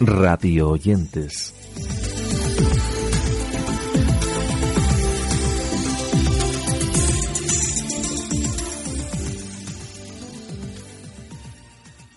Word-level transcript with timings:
Radio 0.00 0.70
oyentes. 0.70 1.52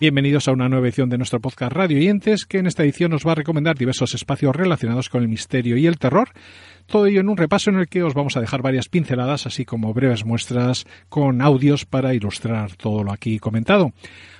Bienvenidos 0.02 0.48
a 0.48 0.50
una 0.50 0.68
nueva 0.68 0.88
edición 0.88 1.10
de 1.10 1.16
nuestro 1.16 1.38
podcast 1.38 1.72
Radio 1.72 1.96
Oyentes, 1.96 2.44
que 2.44 2.58
en 2.58 2.66
esta 2.66 2.82
edición 2.82 3.12
nos 3.12 3.24
va 3.24 3.30
a 3.30 3.36
recomendar 3.36 3.78
diversos 3.78 4.14
espacios 4.14 4.56
relacionados 4.56 5.08
con 5.08 5.22
el 5.22 5.28
misterio 5.28 5.76
y 5.76 5.86
el 5.86 6.00
terror. 6.00 6.30
Todo 6.86 7.06
ello 7.06 7.20
en 7.20 7.28
un 7.28 7.36
repaso 7.36 7.70
en 7.70 7.76
el 7.76 7.86
que 7.86 8.02
os 8.02 8.12
vamos 8.12 8.36
a 8.36 8.40
dejar 8.40 8.62
varias 8.62 8.88
pinceladas, 8.88 9.46
así 9.46 9.64
como 9.64 9.94
breves 9.94 10.24
muestras 10.24 10.86
con 11.08 11.40
audios 11.40 11.84
para 11.84 12.14
ilustrar 12.14 12.74
todo 12.74 13.04
lo 13.04 13.12
aquí 13.12 13.38
comentado. 13.38 13.92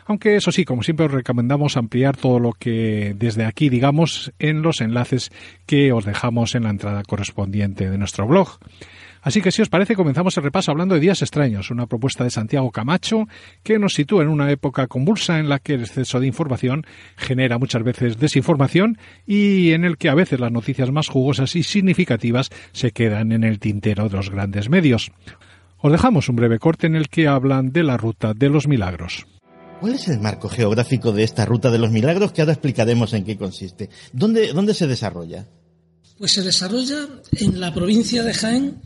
Aunque 0.06 0.34
eso 0.34 0.51
sí, 0.51 0.64
como 0.64 0.83
siempre 0.83 1.06
os 1.06 1.12
recomendamos 1.12 1.77
ampliar 1.77 2.17
todo 2.17 2.41
lo 2.41 2.55
que 2.55 3.14
desde 3.17 3.45
aquí 3.45 3.69
digamos 3.69 4.33
en 4.41 4.62
los 4.62 4.81
enlaces 4.81 5.31
que 5.64 5.92
os 5.92 6.05
dejamos 6.05 6.56
en 6.56 6.64
la 6.64 6.70
entrada 6.70 7.05
correspondiente 7.05 7.89
de 7.89 7.98
nuestro 7.98 8.27
blog. 8.27 8.58
Así 9.23 9.41
que 9.41 9.53
si 9.53 9.62
os 9.62 9.69
parece, 9.69 9.95
comenzamos 9.95 10.37
el 10.37 10.42
repaso 10.42 10.73
hablando 10.73 10.95
de 10.95 11.01
Días 11.01 11.23
Extraños, 11.23 11.70
una 11.70 11.87
propuesta 11.87 12.25
de 12.25 12.31
Santiago 12.31 12.73
Camacho 12.73 13.29
que 13.62 13.79
nos 13.79 13.95
sitúa 13.95 14.25
en 14.25 14.29
una 14.29 14.51
época 14.51 14.89
convulsa 14.89 15.39
en 15.39 15.48
la 15.48 15.61
que 15.61 15.75
el 15.75 15.83
exceso 15.83 16.19
de 16.19 16.27
información 16.27 16.84
genera 17.17 17.59
muchas 17.59 17.84
veces 17.84 18.19
desinformación 18.19 18.98
y 19.25 19.70
en 19.73 19.84
el 19.84 19.97
que 19.97 20.09
a 20.09 20.14
veces 20.14 20.41
las 20.41 20.51
noticias 20.51 20.91
más 20.91 21.09
jugosas 21.09 21.55
y 21.55 21.62
significativas 21.62 22.51
se 22.73 22.91
quedan 22.91 23.31
en 23.31 23.45
el 23.45 23.61
tintero 23.61 24.09
de 24.09 24.17
los 24.17 24.29
grandes 24.29 24.69
medios. 24.69 25.12
Os 25.79 25.92
dejamos 25.92 26.29
un 26.29 26.36
breve 26.36 26.59
corte 26.59 26.89
en 26.89 26.97
el 26.97 27.09
que 27.09 27.29
hablan 27.29 27.70
de 27.73 27.84
la 27.84 27.97
ruta 27.97 28.34
de 28.34 28.48
los 28.48 28.67
milagros. 28.67 29.27
¿Cuál 29.81 29.95
es 29.95 30.09
el 30.09 30.20
marco 30.20 30.48
geográfico 30.48 31.12
de 31.12 31.25
esta 31.25 31.45
ruta 31.45 31.70
de 31.70 31.79
los 31.79 31.91
milagros 31.91 32.33
que 32.33 32.41
ahora 32.41 32.53
explicaremos 32.53 33.12
en 33.14 33.25
qué 33.25 33.36
consiste? 33.36 33.89
¿Dónde, 34.12 34.53
dónde 34.53 34.75
se 34.75 34.86
desarrolla? 34.86 35.48
Pues 36.19 36.33
se 36.33 36.42
desarrolla 36.42 37.09
en 37.33 37.59
la 37.59 37.75
provincia 37.75 38.23
de 38.23 38.33
Jaén, 38.33 38.81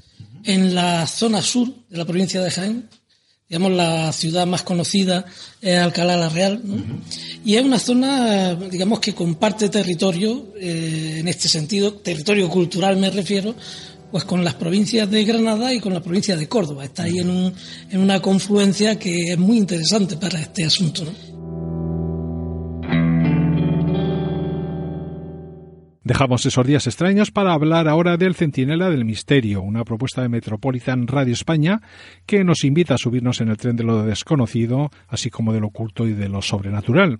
en 0.46 0.74
la 0.74 1.06
zona 1.06 1.42
sur 1.42 1.68
de 1.88 1.98
la 1.98 2.04
provincia 2.04 2.40
de 2.40 2.50
Jaén, 2.50 2.88
digamos 3.48 3.72
la 3.72 4.12
ciudad 4.12 4.46
más 4.46 4.62
conocida 4.62 5.24
es 5.60 5.78
Alcalá 5.78 6.16
la 6.16 6.28
Real, 6.28 6.62
y 7.44 7.56
es 7.56 7.64
una 7.64 7.78
zona, 7.78 8.54
digamos, 8.54 9.00
que 9.00 9.14
comparte 9.14 9.68
territorio, 9.68 10.52
eh, 10.58 11.18
en 11.18 11.28
este 11.28 11.48
sentido, 11.48 11.94
territorio 11.94 12.48
cultural 12.48 12.96
me 12.96 13.10
refiero, 13.10 13.54
pues 14.10 14.24
con 14.24 14.44
las 14.44 14.54
provincias 14.54 15.10
de 15.10 15.24
Granada 15.24 15.74
y 15.74 15.80
con 15.80 15.92
la 15.92 16.02
provincia 16.02 16.36
de 16.36 16.48
Córdoba. 16.48 16.84
Está 16.84 17.04
ahí 17.04 17.18
en, 17.18 17.28
un, 17.28 17.52
en 17.90 18.00
una 18.00 18.20
confluencia 18.22 18.98
que 18.98 19.32
es 19.32 19.38
muy 19.38 19.58
interesante 19.58 20.16
para 20.16 20.40
este 20.40 20.64
asunto. 20.64 21.04
¿no? 21.04 21.35
Dejamos 26.06 26.46
esos 26.46 26.64
días 26.64 26.86
extraños 26.86 27.32
para 27.32 27.52
hablar 27.52 27.88
ahora 27.88 28.16
del 28.16 28.36
Centinela 28.36 28.90
del 28.90 29.04
Misterio, 29.04 29.60
una 29.60 29.82
propuesta 29.82 30.22
de 30.22 30.28
Metropolitan 30.28 31.08
Radio 31.08 31.32
España 31.32 31.80
que 32.26 32.44
nos 32.44 32.62
invita 32.62 32.94
a 32.94 32.98
subirnos 32.98 33.40
en 33.40 33.48
el 33.48 33.56
tren 33.56 33.74
de 33.74 33.82
lo 33.82 34.04
desconocido, 34.04 34.92
así 35.08 35.30
como 35.30 35.52
de 35.52 35.58
lo 35.58 35.66
oculto 35.66 36.06
y 36.06 36.12
de 36.12 36.28
lo 36.28 36.42
sobrenatural. 36.42 37.18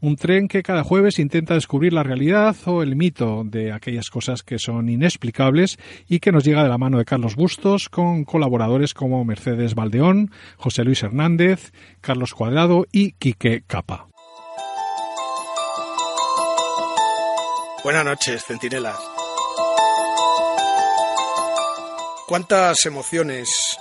Un 0.00 0.14
tren 0.14 0.46
que 0.46 0.62
cada 0.62 0.84
jueves 0.84 1.18
intenta 1.18 1.54
descubrir 1.54 1.92
la 1.92 2.04
realidad 2.04 2.54
o 2.66 2.84
el 2.84 2.94
mito 2.94 3.42
de 3.44 3.72
aquellas 3.72 4.10
cosas 4.10 4.44
que 4.44 4.60
son 4.60 4.88
inexplicables 4.88 5.76
y 6.08 6.20
que 6.20 6.30
nos 6.30 6.44
llega 6.44 6.62
de 6.62 6.68
la 6.68 6.78
mano 6.78 6.98
de 6.98 7.06
Carlos 7.06 7.34
Bustos 7.34 7.88
con 7.88 8.22
colaboradores 8.22 8.94
como 8.94 9.24
Mercedes 9.24 9.74
Valdeón, 9.74 10.30
José 10.56 10.84
Luis 10.84 11.02
Hernández, 11.02 11.72
Carlos 12.00 12.32
Cuadrado 12.32 12.86
y 12.92 13.10
Quique 13.10 13.64
Capa. 13.66 14.06
Buenas 17.82 18.04
noches, 18.04 18.44
centinelas. 18.44 18.98
¿Cuántas 22.26 22.84
emociones 22.84 23.78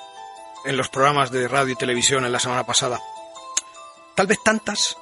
en 0.64 0.78
los 0.78 0.88
programas 0.88 1.32
de 1.32 1.50
radio 1.50 1.74
y 1.74 1.76
televisión 1.76 2.24
en 2.24 2.32
la 2.32 2.40
semana 2.40 2.66
pasada? 2.66 3.02
Tal 4.16 4.26
vez 4.26 4.42
tantas 4.42 4.96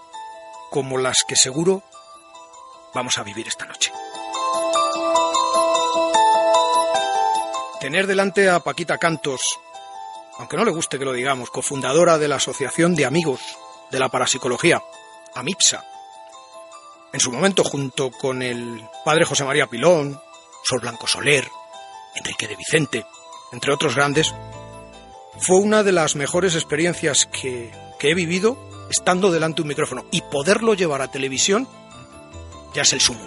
como 0.71 0.97
las 0.97 1.23
que 1.27 1.35
seguro 1.35 1.83
vamos 2.95 3.19
a 3.19 3.23
vivir 3.23 3.47
esta 3.47 3.65
noche. 3.65 3.91
Tener 7.79 8.07
delante 8.07 8.49
a 8.49 8.61
Paquita 8.61 8.97
Cantos, 8.97 9.41
aunque 10.39 10.57
no 10.57 10.65
le 10.65 10.71
guste 10.71 10.97
que 10.97 11.05
lo 11.05 11.13
digamos, 11.13 11.51
cofundadora 11.51 12.17
de 12.17 12.29
la 12.29 12.37
Asociación 12.37 12.95
de 12.95 13.05
Amigos 13.05 13.41
de 13.91 13.99
la 13.99 14.09
Parapsicología, 14.09 14.81
AMIPSA, 15.35 15.85
en 17.13 17.19
su 17.19 17.31
momento 17.31 17.63
junto 17.63 18.11
con 18.11 18.41
el 18.41 18.81
padre 19.05 19.25
José 19.25 19.43
María 19.43 19.67
Pilón, 19.67 20.19
Sol 20.63 20.79
Blanco 20.81 21.07
Soler, 21.07 21.45
Enrique 22.15 22.47
de 22.47 22.55
Vicente, 22.55 23.05
entre 23.51 23.73
otros 23.73 23.95
grandes, 23.95 24.33
fue 25.39 25.57
una 25.59 25.83
de 25.83 25.91
las 25.91 26.15
mejores 26.15 26.55
experiencias 26.55 27.25
que, 27.27 27.71
que 27.99 28.11
he 28.11 28.15
vivido 28.15 28.57
estando 28.89 29.31
delante 29.31 29.57
de 29.57 29.61
un 29.63 29.67
micrófono 29.69 30.05
y 30.11 30.21
poderlo 30.21 30.73
llevar 30.73 31.01
a 31.01 31.11
televisión 31.11 31.67
ya 32.73 32.81
es 32.81 32.93
el 32.93 32.99
sumo. 32.99 33.19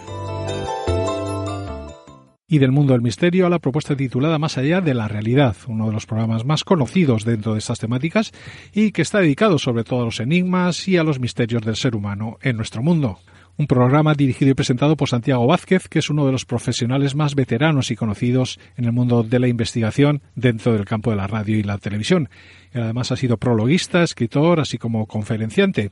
Y 2.53 2.59
del 2.59 2.73
mundo 2.73 2.95
del 2.95 3.03
misterio 3.03 3.47
a 3.47 3.51
la 3.51 3.61
propuesta 3.61 3.95
titulada 3.95 4.37
Más 4.41 4.59
allá 4.59 4.81
de 4.81 4.93
la 4.93 5.07
realidad, 5.07 5.55
uno 5.69 5.87
de 5.87 5.93
los 5.93 6.07
programas 6.07 6.45
más 6.45 6.65
conocidos 6.65 7.25
dentro 7.25 7.53
de 7.53 7.61
estas 7.61 7.79
temáticas 7.79 8.33
y 8.73 8.91
que 8.91 9.03
está 9.03 9.21
dedicado 9.21 9.57
sobre 9.59 9.85
todo 9.85 10.03
a 10.03 10.05
los 10.07 10.19
enigmas 10.19 10.89
y 10.89 10.97
a 10.97 11.05
los 11.05 11.21
misterios 11.21 11.63
del 11.63 11.77
ser 11.77 11.95
humano 11.95 12.39
en 12.43 12.57
nuestro 12.57 12.83
mundo 12.83 13.21
un 13.61 13.67
programa 13.67 14.15
dirigido 14.15 14.51
y 14.51 14.55
presentado 14.55 14.97
por 14.97 15.11
Santiago 15.11 15.47
Vázquez, 15.47 15.87
que 15.87 15.99
es 15.99 16.09
uno 16.09 16.25
de 16.25 16.33
los 16.33 16.47
profesionales 16.47 17.15
más 17.15 17.35
veteranos 17.35 17.91
y 17.91 17.97
conocidos 17.97 18.59
en 18.79 18.87
el 18.87 18.93
mundo 18.93 19.23
de 19.23 19.39
la 19.39 19.49
investigación 19.49 20.23
dentro 20.35 20.73
del 20.73 20.87
campo 20.87 21.11
de 21.11 21.17
la 21.17 21.27
radio 21.27 21.59
y 21.59 21.63
la 21.63 21.77
televisión. 21.77 22.31
Y 22.75 22.79
además 22.79 23.13
ha 23.13 23.17
sido 23.17 23.37
prologuista, 23.37 24.03
escritor, 24.03 24.61
así 24.61 24.79
como 24.79 25.05
conferenciante. 25.05 25.91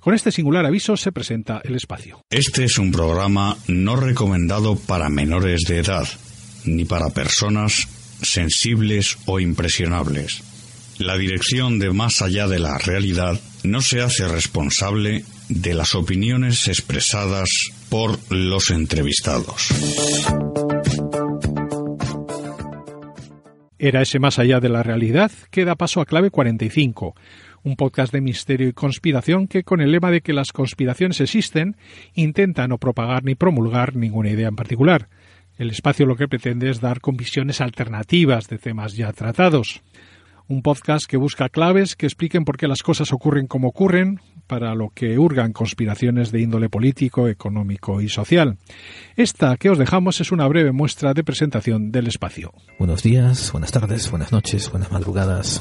Con 0.00 0.14
este 0.14 0.32
singular 0.32 0.66
aviso 0.66 0.96
se 0.96 1.12
presenta 1.12 1.60
el 1.62 1.76
espacio. 1.76 2.22
Este 2.28 2.64
es 2.64 2.76
un 2.76 2.90
programa 2.90 3.56
no 3.68 3.94
recomendado 3.94 4.74
para 4.74 5.08
menores 5.08 5.62
de 5.62 5.78
edad, 5.78 6.08
ni 6.64 6.86
para 6.86 7.10
personas 7.10 7.86
sensibles 8.20 9.16
o 9.26 9.38
impresionables. 9.38 10.42
La 10.98 11.16
dirección 11.16 11.78
de 11.78 11.92
Más 11.92 12.20
allá 12.20 12.48
de 12.48 12.58
la 12.58 12.78
realidad 12.78 13.38
no 13.62 13.80
se 13.80 14.00
hace 14.00 14.26
responsable 14.26 15.24
de 15.48 15.74
las 15.74 15.94
opiniones 15.94 16.68
expresadas 16.68 17.48
por 17.88 18.18
los 18.32 18.70
entrevistados. 18.70 19.68
Era 23.78 24.02
ese 24.02 24.18
más 24.18 24.38
allá 24.38 24.58
de 24.58 24.68
la 24.68 24.82
realidad 24.82 25.30
que 25.50 25.64
da 25.64 25.76
paso 25.76 26.00
a 26.00 26.06
Clave 26.06 26.30
45, 26.30 27.14
un 27.62 27.76
podcast 27.76 28.12
de 28.12 28.20
misterio 28.20 28.68
y 28.68 28.72
conspiración 28.72 29.46
que 29.46 29.62
con 29.62 29.80
el 29.80 29.92
lema 29.92 30.10
de 30.10 30.22
que 30.22 30.32
las 30.32 30.52
conspiraciones 30.52 31.20
existen 31.20 31.76
intenta 32.14 32.66
no 32.68 32.78
propagar 32.78 33.24
ni 33.24 33.34
promulgar 33.34 33.94
ninguna 33.94 34.30
idea 34.30 34.48
en 34.48 34.56
particular. 34.56 35.08
El 35.58 35.70
espacio 35.70 36.06
lo 36.06 36.16
que 36.16 36.28
pretende 36.28 36.70
es 36.70 36.80
dar 36.80 37.00
con 37.00 37.16
visiones 37.16 37.60
alternativas 37.60 38.48
de 38.48 38.58
temas 38.58 38.94
ya 38.94 39.12
tratados 39.12 39.82
un 40.48 40.62
podcast 40.62 41.06
que 41.06 41.16
busca 41.16 41.48
claves 41.48 41.96
que 41.96 42.06
expliquen 42.06 42.44
por 42.44 42.56
qué 42.56 42.68
las 42.68 42.82
cosas 42.82 43.12
ocurren 43.12 43.46
como 43.46 43.68
ocurren, 43.68 44.20
para 44.46 44.74
lo 44.74 44.90
que 44.90 45.18
hurgan 45.18 45.52
conspiraciones 45.52 46.30
de 46.30 46.40
índole 46.40 46.68
político, 46.68 47.26
económico 47.26 48.00
y 48.00 48.08
social. 48.08 48.58
Esta 49.16 49.56
que 49.56 49.70
os 49.70 49.78
dejamos 49.78 50.20
es 50.20 50.30
una 50.30 50.46
breve 50.46 50.70
muestra 50.70 51.14
de 51.14 51.24
presentación 51.24 51.90
del 51.90 52.06
espacio. 52.06 52.52
Buenos 52.78 53.02
días, 53.02 53.50
buenas 53.50 53.72
tardes, 53.72 54.08
buenas 54.10 54.30
noches, 54.30 54.70
buenas 54.70 54.92
madrugadas, 54.92 55.60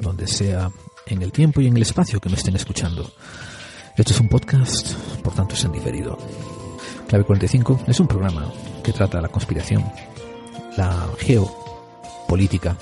donde 0.00 0.26
sea 0.26 0.70
en 1.06 1.22
el 1.22 1.30
tiempo 1.30 1.60
y 1.60 1.66
en 1.66 1.76
el 1.76 1.82
espacio 1.82 2.20
que 2.20 2.30
me 2.30 2.36
estén 2.36 2.56
escuchando. 2.56 3.12
Esto 3.96 4.12
es 4.12 4.20
un 4.20 4.28
podcast, 4.28 4.94
por 5.22 5.34
tanto 5.34 5.54
es 5.54 5.64
en 5.64 5.72
diferido. 5.72 6.18
Clave 7.08 7.24
45 7.24 7.84
es 7.86 8.00
un 8.00 8.08
programa 8.08 8.50
que 8.82 8.92
trata 8.92 9.20
la 9.20 9.28
conspiración, 9.28 9.84
la 10.76 11.06
geo 11.18 11.48
política 12.28 12.76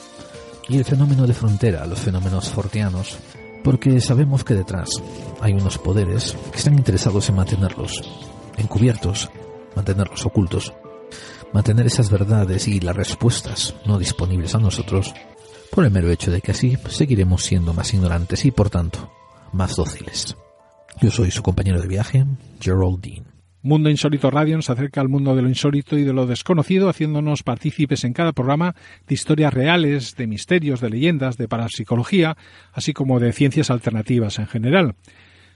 y 0.69 0.79
el 0.79 0.85
fenómeno 0.85 1.27
de 1.27 1.35
frontera, 1.35 1.87
los 1.87 2.01
fenómenos 2.01 2.49
forteanos, 2.49 3.19
porque 3.63 4.01
sabemos 4.01 4.45
que 4.45 4.55
detrás 4.55 4.91
hay 5.41 5.53
unos 5.53 5.79
poderes 5.79 6.37
que 6.53 6.59
están 6.59 6.75
interesados 6.75 7.29
en 7.29 7.37
mantenerlos 7.37 8.03
encubiertos, 8.57 9.31
mantenerlos 9.75 10.25
ocultos, 10.27 10.73
mantener 11.53 11.87
esas 11.87 12.11
verdades 12.11 12.69
y 12.69 12.81
las 12.81 12.97
respuestas 12.97 13.75
no 13.87 13.99
disponibles 13.99 14.55
a 14.55 14.59
nosotros 14.59 15.15
por 15.71 15.85
el 15.85 15.91
mero 15.91 16.11
hecho 16.11 16.31
de 16.31 16.41
que 16.41 16.53
así 16.53 16.77
seguiremos 16.89 17.45
siendo 17.45 17.73
más 17.75 17.93
ignorantes 17.95 18.45
y 18.45 18.51
por 18.51 18.71
tanto 18.71 19.11
más 19.53 19.77
dóciles. 19.77 20.37
Yo 21.01 21.11
soy 21.11 21.31
su 21.31 21.43
compañero 21.43 21.81
de 21.81 21.89
viaje, 21.89 22.25
Geraldine. 22.61 23.34
Mundo 23.65 23.89
Insólito 23.89 24.31
Radio 24.31 24.57
nos 24.57 24.69
acerca 24.69 25.01
al 25.01 25.09
mundo 25.09 25.35
de 25.35 25.41
lo 25.41 25.49
insólito 25.49 25.97
y 25.97 26.05
de 26.05 26.13
lo 26.13 26.27
desconocido, 26.27 26.91
haciéndonos 26.91 27.43
partícipes 27.43 28.05
en 28.05 28.13
cada 28.13 28.35
programa 28.35 28.75
de 29.09 29.15
historias 29.15 29.55
reales, 29.55 30.17
de 30.17 30.27
misterios, 30.27 30.83
de 30.83 30.91
leyendas, 30.91 31.39
de 31.39 31.49
parapsicología, 31.49 32.37
así 32.75 32.93
como 32.93 33.21
de 33.21 33.33
ciencias 33.33 33.71
alternativas 33.71 34.39
en 34.39 34.49
general. 34.49 34.97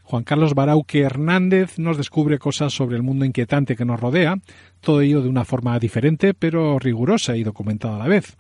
Juan 0.05 0.25
Carlos 0.25 0.55
Barauque 0.55 1.01
Hernández 1.01 1.79
nos 1.79 1.99
descubre 1.99 2.39
cosas 2.39 2.73
sobre 2.73 2.97
el 2.97 3.03
mundo 3.03 3.27
inquietante 3.27 3.77
que 3.77 3.85
nos 3.85 4.01
rodea, 4.01 4.37
todo 4.81 5.03
ello 5.03 5.21
de 5.21 5.29
una 5.29 5.45
forma 5.45 5.79
diferente, 5.79 6.33
pero 6.33 6.79
rigurosa 6.79 7.37
y 7.37 7.43
documentada 7.43 7.97
a 7.97 7.99
la 7.99 8.09
vez. 8.09 8.39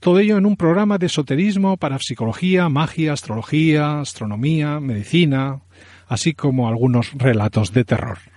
Todo 0.00 0.18
ello 0.18 0.38
en 0.38 0.46
un 0.46 0.56
programa 0.56 0.96
de 0.96 1.06
esoterismo, 1.06 1.76
parapsicología, 1.76 2.70
magia, 2.70 3.12
astrología, 3.12 4.00
astronomía, 4.00 4.80
medicina, 4.80 5.60
así 6.06 6.32
como 6.32 6.68
algunos 6.68 7.12
relatos 7.12 7.70
de 7.74 7.84
terror. 7.84 8.33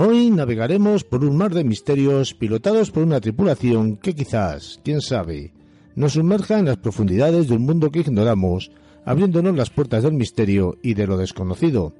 Hoy 0.00 0.30
navegaremos 0.30 1.02
por 1.02 1.24
un 1.24 1.36
mar 1.36 1.52
de 1.52 1.64
misterios 1.64 2.32
pilotados 2.32 2.92
por 2.92 3.02
una 3.02 3.20
tripulación 3.20 3.96
que 3.96 4.14
quizás, 4.14 4.78
quién 4.84 5.00
sabe, 5.00 5.50
nos 5.96 6.12
sumerja 6.12 6.60
en 6.60 6.66
las 6.66 6.76
profundidades 6.76 7.48
de 7.48 7.56
un 7.56 7.62
mundo 7.62 7.90
que 7.90 7.98
ignoramos, 7.98 8.70
abriéndonos 9.04 9.56
las 9.56 9.70
puertas 9.70 10.04
del 10.04 10.12
misterio 10.12 10.78
y 10.84 10.94
de 10.94 11.08
lo 11.08 11.16
desconocido. 11.16 11.94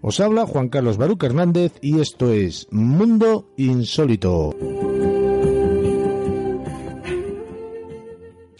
Os 0.00 0.20
habla 0.20 0.46
Juan 0.46 0.68
Carlos 0.68 0.96
Baruch 0.96 1.24
Hernández 1.24 1.72
y 1.82 1.98
esto 1.98 2.32
es 2.32 2.68
Mundo 2.70 3.48
Insólito. 3.56 4.54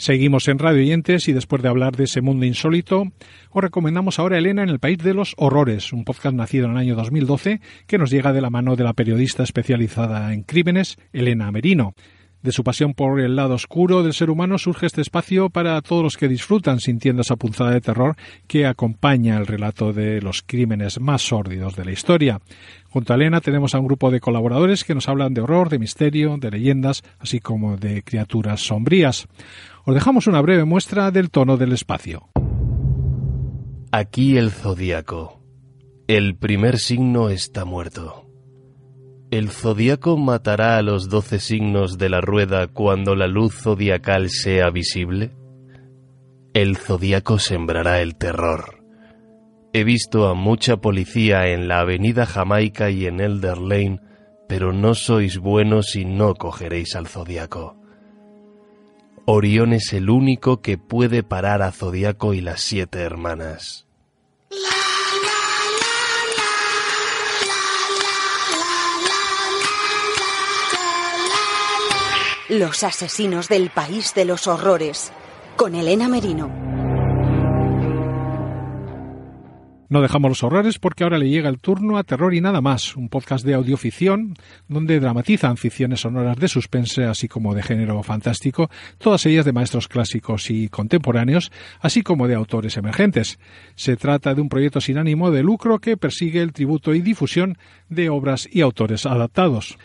Seguimos 0.00 0.49
en 0.49 0.58
Radio 0.58 0.81
Oyentes 0.81 1.29
y 1.29 1.35
después 1.35 1.61
de 1.61 1.69
hablar 1.69 1.94
de 1.94 2.05
ese 2.05 2.23
mundo 2.23 2.47
insólito, 2.47 3.12
os 3.50 3.62
recomendamos 3.62 4.19
ahora 4.19 4.38
Elena 4.38 4.62
en 4.62 4.70
el 4.70 4.79
País 4.79 4.97
de 4.97 5.12
los 5.12 5.35
Horrores, 5.37 5.93
un 5.93 6.06
podcast 6.06 6.35
nacido 6.35 6.64
en 6.64 6.70
el 6.70 6.79
año 6.79 6.97
2012 6.97 7.61
que 7.87 7.99
nos 7.99 8.11
llega 8.11 8.32
de 8.32 8.41
la 8.41 8.49
mano 8.49 8.76
de 8.76 8.85
la 8.85 8.94
periodista 8.94 9.43
especializada 9.43 10.32
en 10.32 10.43
crímenes, 10.43 10.97
Elena 11.12 11.52
Merino. 11.52 11.93
De 12.42 12.52
su 12.52 12.64
pasión 12.64 12.94
por 12.94 13.20
el 13.20 13.37
lado 13.37 13.54
oscuro 13.54 14.02
del 14.02 14.14
ser 14.14 14.31
humano 14.31 14.56
surge 14.56 14.87
este 14.87 15.02
espacio 15.02 15.50
para 15.50 15.81
todos 15.82 16.02
los 16.02 16.16
que 16.16 16.26
disfrutan 16.26 16.81
sintiendo 16.81 17.20
esa 17.20 17.37
punzada 17.37 17.72
de 17.72 17.82
terror 17.82 18.16
que 18.46 18.66
acompaña 18.66 19.37
el 19.37 19.46
relato 19.46 19.92
de 19.92 20.22
los 20.22 20.42
crímenes 20.42 21.00
más 21.00 21.20
sórdidos 21.20 21.76
de 21.76 21.84
la 21.84 21.92
historia. 21.92 22.40
Junto 22.88 23.12
a 23.12 23.16
Elena 23.16 23.42
tenemos 23.42 23.75
a 23.75 23.78
un 23.78 23.87
grupo 23.87 24.10
de 24.10 24.20
colaboradores 24.20 24.84
que 24.84 24.94
nos 24.94 25.08
hablan 25.08 25.34
de 25.34 25.42
horror, 25.42 25.69
de 25.69 25.78
misterio, 25.78 26.38
de 26.38 26.50
leyendas, 26.50 27.02
así 27.19 27.40
como 27.40 27.76
de 27.76 28.02
criaturas 28.02 28.62
sombrías. 28.62 29.28
Os 29.84 29.94
dejamos 29.94 30.26
una 30.26 30.40
breve 30.40 30.64
muestra 30.64 31.10
del 31.10 31.31
tono 31.31 31.58
del 31.58 31.72
espacio. 31.72 32.28
Aquí 33.92 34.38
el 34.38 34.50
zodíaco. 34.50 35.42
El 36.08 36.37
primer 36.37 36.78
signo 36.78 37.28
está 37.28 37.66
muerto. 37.66 38.30
¿El 39.31 39.50
zodíaco 39.50 40.17
matará 40.17 40.77
a 40.77 40.82
los 40.82 41.09
doce 41.09 41.38
signos 41.38 41.99
de 41.99 42.09
la 42.09 42.21
rueda 42.21 42.67
cuando 42.67 43.15
la 43.15 43.29
luz 43.29 43.55
zodiacal 43.55 44.29
sea 44.29 44.71
visible? 44.71 45.31
El 46.53 46.77
zodíaco 46.77 47.38
sembrará 47.38 48.00
el 48.00 48.17
terror. 48.17 48.82
He 49.73 49.85
visto 49.85 50.27
a 50.27 50.35
mucha 50.35 50.79
policía 50.79 51.47
en 51.47 51.69
la 51.69 51.79
avenida 51.79 52.27
Jamaica 52.27 52.91
y 52.91 53.06
en 53.06 53.21
Elder 53.21 53.59
Lane, 53.59 54.00
pero 54.49 54.73
no 54.73 54.94
sois 54.94 55.38
buenos 55.38 55.94
y 55.94 56.05
no 56.05 56.35
cogeréis 56.35 56.97
al 56.97 57.06
zodíaco. 57.06 57.76
Orión 59.26 59.73
es 59.73 59.93
el 59.93 60.11
único 60.11 60.61
que 60.61 60.76
puede 60.76 61.23
parar 61.23 61.62
a 61.62 61.71
Zodíaco 61.71 62.35
y 62.35 62.41
las 62.41 62.62
siete 62.62 62.99
hermanas. 62.99 63.87
Los 72.50 72.82
asesinos 72.82 73.49
del 73.49 73.70
país 73.70 74.12
de 74.12 74.25
los 74.25 74.49
horrores, 74.49 75.12
con 75.55 75.76
Elena 75.76 76.08
Merino. 76.08 76.49
No 79.88 80.02
dejamos 80.02 80.31
los 80.31 80.43
horrores 80.43 80.81
porque 80.81 81.05
ahora 81.05 81.19
le 81.19 81.29
llega 81.29 81.49
el 81.49 81.61
turno 81.61 81.97
a 81.97 82.02
Terror 82.02 82.35
y 82.35 82.41
nada 82.41 82.61
más, 82.61 82.97
un 82.97 83.08
podcast 83.08 83.47
de 83.47 83.55
audioficción 83.55 84.35
donde 84.67 84.99
dramatizan 84.99 85.58
ficciones 85.58 86.00
sonoras 86.00 86.38
de 86.38 86.49
suspense 86.49 87.05
así 87.05 87.29
como 87.29 87.55
de 87.55 87.62
género 87.62 88.02
fantástico, 88.02 88.69
todas 88.99 89.25
ellas 89.26 89.44
de 89.44 89.52
maestros 89.52 89.87
clásicos 89.87 90.50
y 90.50 90.69
contemporáneos, 90.69 91.52
así 91.79 92.02
como 92.02 92.26
de 92.26 92.35
autores 92.35 92.76
emergentes. 92.76 93.38
Se 93.76 93.97
trata 93.97 94.35
de 94.35 94.41
un 94.41 94.49
proyecto 94.49 94.81
sin 94.81 94.99
ánimo 94.99 95.31
de 95.31 95.44
lucro 95.44 95.79
que 95.79 95.97
persigue 95.97 96.43
el 96.43 96.52
tributo 96.52 96.94
y 96.94 97.00
difusión 97.00 97.58
de 97.88 98.11
obras 98.11 98.49
y 98.50 98.62
autores 98.62 99.06
adaptados. 99.06 99.79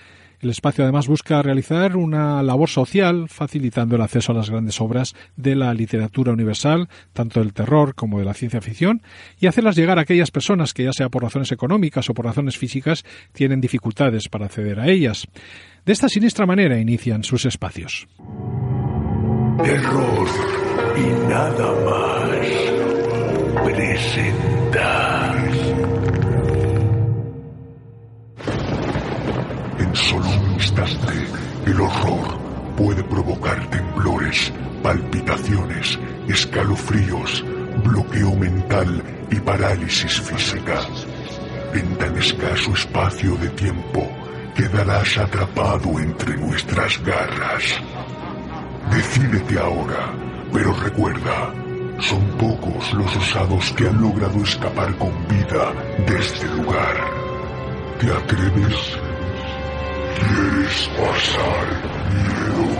El 0.45 0.51
espacio 0.51 0.83
además 0.83 1.07
busca 1.07 1.41
realizar 1.41 1.97
una 1.97 2.43
labor 2.43 2.69
social 2.69 3.27
facilitando 3.29 3.95
el 3.95 4.03
acceso 4.03 4.31
a 4.31 4.35
las 4.35 4.51
grandes 4.51 4.79
obras 4.79 5.15
de 5.35 5.55
la 5.55 5.73
literatura 5.73 6.31
universal, 6.33 6.87
tanto 7.13 7.39
del 7.39 7.51
terror 7.51 7.95
como 7.95 8.19
de 8.19 8.25
la 8.25 8.35
ciencia 8.35 8.61
ficción, 8.61 9.01
y 9.39 9.47
hacerlas 9.47 9.75
llegar 9.75 9.97
a 9.97 10.01
aquellas 10.01 10.29
personas 10.29 10.75
que 10.75 10.83
ya 10.83 10.93
sea 10.93 11.09
por 11.09 11.23
razones 11.23 11.51
económicas 11.51 12.11
o 12.11 12.13
por 12.13 12.25
razones 12.25 12.59
físicas 12.59 13.03
tienen 13.33 13.59
dificultades 13.59 14.29
para 14.29 14.45
acceder 14.45 14.79
a 14.79 14.87
ellas. 14.87 15.25
De 15.83 15.93
esta 15.93 16.09
siniestra 16.09 16.45
manera 16.45 16.77
inician 16.77 17.23
sus 17.23 17.47
espacios. 17.47 18.07
Terror 19.63 20.27
y 20.95 21.27
nada 21.27 21.73
más. 21.87 22.29
Presenta. 23.65 25.04
El 31.65 31.79
horror 31.79 32.37
puede 32.75 33.01
provocar 33.03 33.65
temblores, 33.69 34.51
palpitaciones, 34.83 35.97
escalofríos, 36.27 37.45
bloqueo 37.85 38.35
mental 38.35 39.01
y 39.31 39.35
parálisis 39.39 40.19
física. 40.19 40.81
En 41.73 41.95
tan 41.95 42.17
escaso 42.17 42.73
espacio 42.73 43.35
de 43.37 43.49
tiempo, 43.51 44.05
quedarás 44.53 45.17
atrapado 45.17 45.97
entre 45.97 46.35
nuestras 46.37 47.01
garras. 47.03 47.63
Decídete 48.91 49.57
ahora, 49.57 50.13
pero 50.51 50.73
recuerda, 50.73 51.53
son 51.99 52.25
pocos 52.37 52.93
los 52.93 53.15
osados 53.15 53.71
que 53.73 53.87
han 53.87 54.01
logrado 54.01 54.43
escapar 54.43 54.93
con 54.97 55.11
vida 55.29 55.71
de 56.05 56.19
este 56.19 56.47
lugar. 56.47 56.97
¿Te 57.99 58.11
atreves? 58.11 59.04
¿Quieres 60.65 60.89
pasar 60.97 61.67
miedo? 62.11 62.75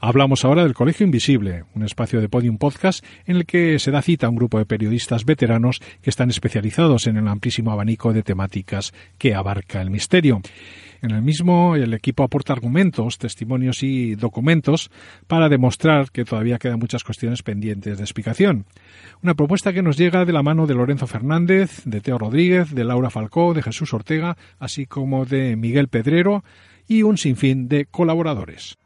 Hablamos 0.00 0.44
ahora 0.44 0.62
del 0.62 0.72
Colegio 0.72 1.04
Invisible, 1.04 1.64
un 1.74 1.82
espacio 1.82 2.20
de 2.20 2.28
Podium 2.28 2.58
Podcast 2.58 3.04
en 3.26 3.36
el 3.36 3.44
que 3.44 3.80
se 3.80 3.90
da 3.90 4.02
cita 4.02 4.26
a 4.26 4.30
un 4.30 4.36
grupo 4.36 4.58
de 4.58 4.66
periodistas 4.66 5.24
veteranos 5.24 5.80
que 6.00 6.10
están 6.10 6.30
especializados 6.30 7.08
en 7.08 7.16
el 7.16 7.26
amplísimo 7.26 7.72
abanico 7.72 8.12
de 8.12 8.22
temáticas 8.22 8.94
que 9.18 9.34
abarca 9.34 9.82
el 9.82 9.90
misterio. 9.90 10.42
En 11.02 11.12
el 11.12 11.22
mismo, 11.22 11.76
el 11.76 11.94
equipo 11.94 12.22
aporta 12.22 12.52
argumentos, 12.52 13.18
testimonios 13.18 13.82
y 13.82 14.16
documentos 14.16 14.90
para 15.26 15.48
demostrar 15.48 16.10
que 16.10 16.24
todavía 16.24 16.58
quedan 16.58 16.78
muchas 16.78 17.04
cuestiones 17.04 17.42
pendientes 17.42 17.96
de 17.96 18.04
explicación. 18.04 18.66
Una 19.22 19.34
propuesta 19.34 19.72
que 19.72 19.82
nos 19.82 19.96
llega 19.96 20.24
de 20.24 20.32
la 20.32 20.42
mano 20.42 20.66
de 20.66 20.74
Lorenzo 20.74 21.06
Fernández, 21.06 21.82
de 21.84 22.00
Teo 22.00 22.18
Rodríguez, 22.18 22.74
de 22.74 22.84
Laura 22.84 23.10
Falcó, 23.10 23.54
de 23.54 23.62
Jesús 23.62 23.94
Ortega, 23.94 24.36
así 24.58 24.86
como 24.86 25.24
de 25.24 25.56
Miguel 25.56 25.88
Pedrero 25.88 26.44
y 26.86 27.02
un 27.02 27.16
sinfín 27.16 27.68
de 27.68 27.86
colaboradores. 27.86 28.79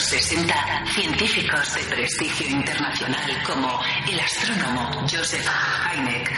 Los 0.00 0.08
60, 0.08 0.54
científicos 0.94 1.74
de 1.74 1.82
prestigio 1.94 2.48
internacional 2.48 3.42
como 3.46 3.80
el 4.10 4.18
astrónomo 4.18 4.90
Joseph 5.02 5.46
Hynek, 5.92 6.32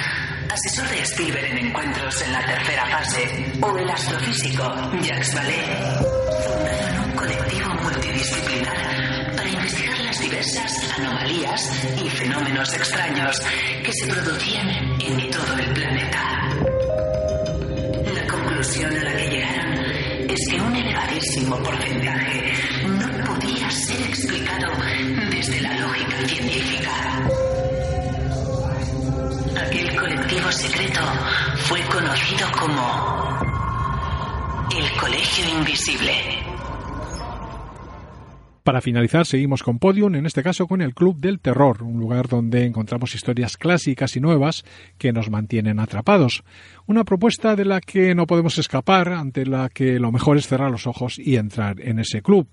asesor 0.50 0.88
de 0.88 1.02
Spielberg 1.02 1.44
en 1.44 1.66
encuentros 1.66 2.22
en 2.22 2.32
la 2.32 2.44
tercera 2.44 2.86
fase, 2.86 3.52
o 3.60 3.78
el 3.78 3.88
astrofísico 3.88 4.64
Jacques 5.02 5.34
Vallée, 5.34 5.66
fundaron 6.44 7.04
un 7.04 7.12
colectivo 7.12 7.74
multidisciplinar 7.74 9.36
para 9.36 9.48
investigar 9.48 10.00
las 10.00 10.20
diversas 10.20 10.98
anomalías 10.98 11.70
y 12.04 12.10
fenómenos 12.10 12.74
extraños 12.74 13.40
que 13.84 13.92
se 13.92 14.06
producían 14.08 14.68
en 15.00 15.30
todo 15.30 15.56
el 15.56 15.72
planeta. 15.72 16.48
La 18.12 18.26
conclusión 18.26 18.96
a 18.96 19.04
la 19.04 19.16
que 19.16 19.28
llegaron 19.28 19.84
es 20.28 20.48
que 20.50 20.60
un 20.60 20.74
elevadísimo 20.74 21.56
porcentaje 21.58 22.52
no 22.86 23.21
ser 23.72 24.02
explicado 24.02 24.70
desde 25.30 25.60
la 25.62 25.78
lógica 25.80 26.28
científica. 26.28 26.90
Aquel 29.66 29.96
colectivo 29.96 30.52
secreto 30.52 31.00
fue 31.56 31.80
conocido 31.86 32.46
como 32.58 33.40
el 34.76 35.00
Colegio 35.00 35.58
Invisible. 35.58 36.12
Para 38.62 38.80
finalizar, 38.80 39.26
seguimos 39.26 39.62
con 39.62 39.78
Podium, 39.78 40.14
en 40.14 40.26
este 40.26 40.42
caso 40.42 40.68
con 40.68 40.82
el 40.82 40.94
Club 40.94 41.18
del 41.18 41.40
Terror, 41.40 41.82
un 41.82 41.98
lugar 41.98 42.28
donde 42.28 42.64
encontramos 42.64 43.14
historias 43.14 43.56
clásicas 43.56 44.16
y 44.16 44.20
nuevas 44.20 44.64
que 44.98 45.12
nos 45.12 45.30
mantienen 45.30 45.80
atrapados. 45.80 46.44
Una 46.86 47.04
propuesta 47.04 47.56
de 47.56 47.64
la 47.64 47.80
que 47.80 48.14
no 48.14 48.26
podemos 48.26 48.58
escapar, 48.58 49.08
ante 49.08 49.46
la 49.46 49.68
que 49.68 49.98
lo 49.98 50.12
mejor 50.12 50.36
es 50.36 50.46
cerrar 50.46 50.70
los 50.70 50.86
ojos 50.86 51.18
y 51.18 51.36
entrar 51.36 51.80
en 51.80 51.98
ese 51.98 52.22
club. 52.22 52.48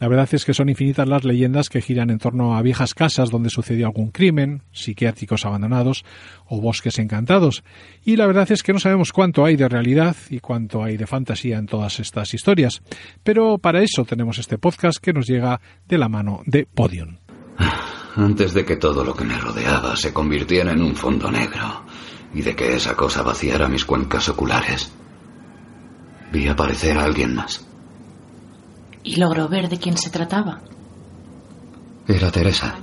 La 0.00 0.08
verdad 0.08 0.30
es 0.32 0.46
que 0.46 0.54
son 0.54 0.70
infinitas 0.70 1.06
las 1.06 1.24
leyendas 1.24 1.68
que 1.68 1.82
giran 1.82 2.08
en 2.08 2.18
torno 2.18 2.56
a 2.56 2.62
viejas 2.62 2.94
casas 2.94 3.28
donde 3.28 3.50
sucedió 3.50 3.86
algún 3.86 4.10
crimen, 4.10 4.62
psiquiátricos 4.72 5.44
abandonados 5.44 6.06
o 6.46 6.58
bosques 6.58 6.98
encantados. 6.98 7.62
Y 8.02 8.16
la 8.16 8.26
verdad 8.26 8.50
es 8.50 8.62
que 8.62 8.72
no 8.72 8.78
sabemos 8.78 9.12
cuánto 9.12 9.44
hay 9.44 9.56
de 9.56 9.68
realidad 9.68 10.16
y 10.30 10.40
cuánto 10.40 10.82
hay 10.82 10.96
de 10.96 11.06
fantasía 11.06 11.58
en 11.58 11.66
todas 11.66 12.00
estas 12.00 12.32
historias. 12.32 12.80
Pero 13.22 13.58
para 13.58 13.82
eso 13.82 14.06
tenemos 14.06 14.38
este 14.38 14.56
podcast 14.56 14.96
que 14.96 15.12
nos 15.12 15.26
llega 15.26 15.60
de 15.86 15.98
la 15.98 16.08
mano 16.08 16.40
de 16.46 16.64
Podium. 16.64 17.18
Antes 18.16 18.54
de 18.54 18.64
que 18.64 18.76
todo 18.76 19.04
lo 19.04 19.14
que 19.14 19.24
me 19.24 19.38
rodeaba 19.38 19.96
se 19.96 20.14
convirtiera 20.14 20.72
en 20.72 20.80
un 20.80 20.96
fondo 20.96 21.30
negro 21.30 21.84
y 22.32 22.40
de 22.40 22.56
que 22.56 22.74
esa 22.74 22.96
cosa 22.96 23.22
vaciara 23.22 23.68
mis 23.68 23.84
cuencas 23.84 24.30
oculares, 24.30 24.90
vi 26.32 26.48
aparecer 26.48 26.96
a 26.96 27.04
alguien 27.04 27.34
más. 27.34 27.69
¿Y 29.10 29.16
logró 29.16 29.48
ver 29.48 29.68
de 29.68 29.76
quién 29.76 29.96
se 29.98 30.08
trataba? 30.08 30.60
Era 32.06 32.30
Teresa, 32.30 32.76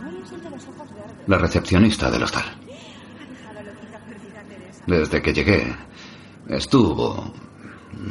la 1.25 1.37
recepcionista 1.37 2.11
del 2.11 2.23
hostal. 2.23 2.43
Desde 4.85 5.21
que 5.21 5.33
llegué, 5.33 5.73
estuvo... 6.49 7.31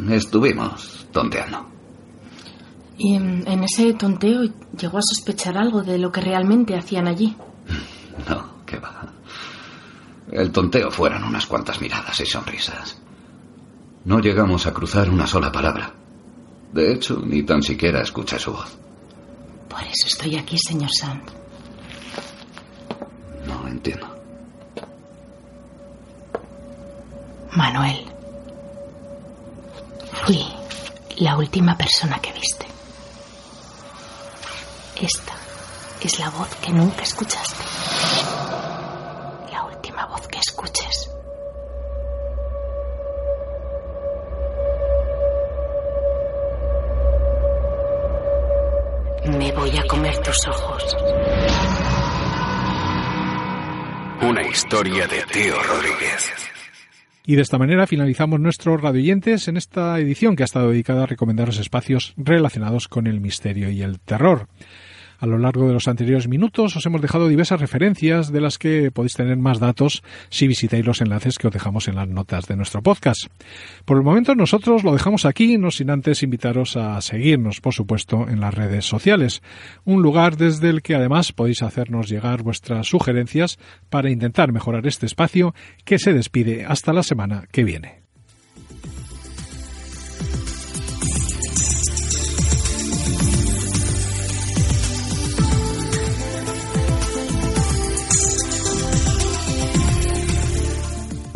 estuvimos 0.08 1.06
tonteando. 1.12 1.68
¿Y 2.96 3.16
en, 3.16 3.46
en 3.46 3.64
ese 3.64 3.92
tonteo 3.92 4.44
llegó 4.74 4.96
a 4.96 5.02
sospechar 5.02 5.58
algo 5.58 5.82
de 5.82 5.98
lo 5.98 6.10
que 6.10 6.22
realmente 6.22 6.74
hacían 6.74 7.08
allí? 7.08 7.36
No, 8.30 8.64
qué 8.64 8.78
va. 8.78 9.12
El 10.32 10.50
tonteo 10.50 10.90
fueron 10.90 11.22
unas 11.22 11.44
cuantas 11.46 11.82
miradas 11.82 12.18
y 12.18 12.24
sonrisas. 12.24 12.98
No 14.06 14.20
llegamos 14.20 14.66
a 14.66 14.72
cruzar 14.72 15.10
una 15.10 15.26
sola 15.26 15.52
palabra. 15.52 15.92
De 16.76 16.92
hecho, 16.92 17.16
ni 17.24 17.42
tan 17.42 17.62
siquiera 17.62 18.02
escuché 18.02 18.38
su 18.38 18.52
voz. 18.52 18.76
Por 19.66 19.82
eso 19.82 20.08
estoy 20.08 20.36
aquí, 20.36 20.58
señor 20.58 20.90
Sand. 20.92 21.22
No 23.46 23.66
entiendo. 23.66 24.06
Manuel. 27.52 28.04
Fui 30.12 30.44
la 31.16 31.38
última 31.38 31.74
persona 31.78 32.18
que 32.20 32.34
viste. 32.34 32.66
Esta 35.00 35.32
es 36.02 36.18
la 36.18 36.28
voz 36.28 36.54
que 36.56 36.72
nunca 36.72 37.02
escuchaste. 37.04 37.65
Voy 49.68 49.78
a 49.78 49.86
comer 49.86 50.16
tus 50.18 50.46
ojos. 50.46 50.96
Una 54.22 54.42
historia 54.42 55.08
de 55.08 55.22
Teo 55.32 55.56
Rodríguez. 55.62 56.32
Y 57.26 57.34
de 57.34 57.42
esta 57.42 57.58
manera 57.58 57.88
finalizamos 57.88 58.38
nuestros 58.38 58.80
radioyentes 58.80 59.48
en 59.48 59.56
esta 59.56 59.98
edición 59.98 60.36
que 60.36 60.44
ha 60.44 60.44
estado 60.44 60.70
dedicada 60.70 61.02
a 61.02 61.06
recomendaros 61.06 61.58
espacios 61.58 62.14
relacionados 62.16 62.86
con 62.86 63.08
el 63.08 63.20
misterio 63.20 63.68
y 63.68 63.82
el 63.82 63.98
terror. 63.98 64.48
A 65.18 65.26
lo 65.26 65.38
largo 65.38 65.66
de 65.66 65.74
los 65.74 65.88
anteriores 65.88 66.28
minutos 66.28 66.76
os 66.76 66.86
hemos 66.86 67.00
dejado 67.00 67.28
diversas 67.28 67.60
referencias 67.60 68.32
de 68.32 68.40
las 68.40 68.58
que 68.58 68.90
podéis 68.90 69.14
tener 69.14 69.36
más 69.36 69.58
datos 69.58 70.02
si 70.28 70.46
visitáis 70.46 70.84
los 70.84 71.00
enlaces 71.00 71.38
que 71.38 71.46
os 71.46 71.52
dejamos 71.52 71.88
en 71.88 71.96
las 71.96 72.08
notas 72.08 72.46
de 72.46 72.56
nuestro 72.56 72.82
podcast. 72.82 73.26
Por 73.84 73.96
el 73.96 74.02
momento 74.02 74.34
nosotros 74.34 74.84
lo 74.84 74.92
dejamos 74.92 75.24
aquí, 75.24 75.58
no 75.58 75.70
sin 75.70 75.90
antes 75.90 76.22
invitaros 76.22 76.76
a 76.76 77.00
seguirnos, 77.00 77.60
por 77.60 77.74
supuesto, 77.74 78.28
en 78.28 78.40
las 78.40 78.54
redes 78.54 78.84
sociales, 78.84 79.42
un 79.84 80.02
lugar 80.02 80.36
desde 80.36 80.70
el 80.70 80.82
que 80.82 80.94
además 80.94 81.32
podéis 81.32 81.62
hacernos 81.62 82.08
llegar 82.08 82.42
vuestras 82.42 82.88
sugerencias 82.88 83.58
para 83.90 84.10
intentar 84.10 84.52
mejorar 84.52 84.86
este 84.86 85.06
espacio 85.06 85.54
que 85.84 85.98
se 85.98 86.12
despide 86.12 86.64
hasta 86.64 86.92
la 86.92 87.02
semana 87.02 87.46
que 87.50 87.64
viene. 87.64 88.05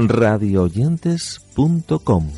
radioyentes.com 0.08 2.30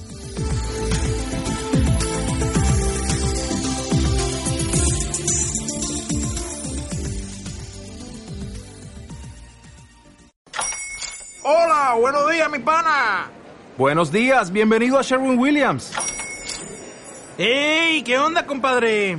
Hola, 11.45 11.97
buenos 11.99 12.31
días, 12.31 12.51
mi 12.51 12.59
pana. 12.61 13.31
Buenos 13.77 14.13
días, 14.13 14.53
bienvenido 14.53 14.99
a 14.99 15.03
Sherwin 15.03 15.39
Williams. 15.39 15.93
¡Ey! 17.39 18.03
¿Qué 18.03 18.19
onda, 18.19 18.47
compadre? 18.47 19.19